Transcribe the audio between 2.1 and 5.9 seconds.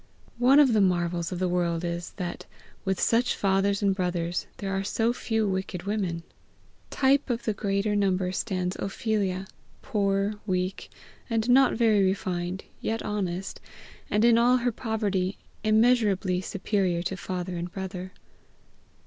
that, with such fathers and brothers, there are so few wicked